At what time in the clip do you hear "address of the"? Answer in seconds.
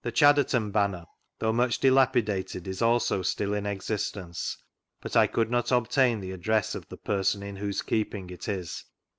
6.31-6.97